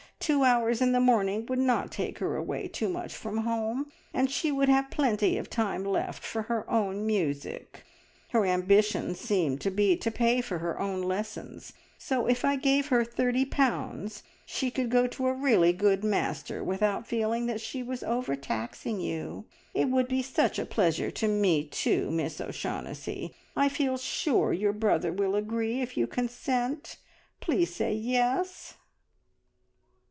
Two 0.21 0.43
hours 0.43 0.81
in 0.81 0.91
the 0.91 0.99
morning 0.99 1.47
would 1.47 1.57
not 1.59 1.91
take 1.91 2.19
her 2.19 2.35
away 2.35 2.67
too 2.67 2.87
much 2.89 3.11
from 3.15 3.37
home, 3.37 3.91
and 4.13 4.29
she 4.29 4.51
would 4.51 4.69
have 4.69 4.91
plenty 4.91 5.35
of 5.39 5.49
time 5.49 5.83
left 5.83 6.23
for 6.23 6.43
her 6.43 6.69
own 6.69 7.07
music. 7.07 7.83
Her 8.29 8.45
ambition 8.45 9.15
seemed 9.15 9.61
to 9.61 9.71
be 9.71 9.97
to 9.97 10.11
pay 10.11 10.39
for 10.39 10.59
her 10.59 10.79
own 10.79 11.01
lessons, 11.01 11.73
so 11.97 12.27
if 12.27 12.45
I 12.45 12.55
gave 12.55 12.89
her 12.89 13.03
thirty 13.03 13.45
pounds, 13.45 14.21
she 14.45 14.69
could 14.69 14.91
go 14.91 15.07
to 15.07 15.25
a 15.25 15.33
really 15.33 15.73
good 15.73 16.03
master 16.03 16.63
without 16.63 17.07
feeling 17.07 17.47
that 17.47 17.59
she 17.59 17.81
was 17.81 18.03
overtaxing 18.03 18.99
you. 18.99 19.45
It 19.73 19.85
would 19.89 20.07
be 20.07 20.21
such 20.21 20.59
a 20.59 20.67
pleasure 20.67 21.09
to 21.09 21.27
me 21.27 21.65
too, 21.65 22.11
Miss 22.11 22.39
O'Shaughnessy. 22.39 23.33
I 23.55 23.69
feel 23.69 23.97
sure 23.97 24.53
your 24.53 24.71
brother 24.73 25.11
will 25.11 25.35
agree, 25.35 25.81
if 25.81 25.97
you 25.97 26.05
consent. 26.05 26.97
Please 27.41 27.73
say 27.73 27.99
`Yes'!" 27.99 28.75